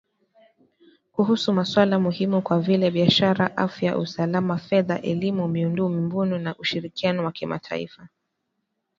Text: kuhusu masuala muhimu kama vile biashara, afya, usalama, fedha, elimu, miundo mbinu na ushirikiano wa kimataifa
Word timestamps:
kuhusu 1.11 1.53
masuala 1.53 1.99
muhimu 1.99 2.41
kama 2.41 2.61
vile 2.61 2.91
biashara, 2.91 3.57
afya, 3.57 3.97
usalama, 3.97 4.57
fedha, 4.57 4.97
elimu, 5.01 5.47
miundo 5.47 5.89
mbinu 5.89 6.39
na 6.39 6.55
ushirikiano 6.57 7.23
wa 7.25 7.31
kimataifa 7.31 8.07